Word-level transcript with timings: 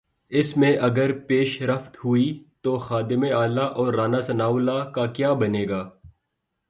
اس 0.31 0.57
میں 0.57 0.77
اگر 0.77 1.11
پیش 1.19 1.61
رفت 1.61 1.97
ہوئی 1.97 2.43
تو 2.61 2.77
خادم 2.77 3.23
اعلی 3.23 3.65
اور 3.75 3.93
رانا 3.93 4.21
ثناء 4.21 4.49
اللہ 4.49 4.89
کا 4.89 5.05
کیا 5.05 5.33
بنے 5.33 5.67
گا؟ 5.69 5.89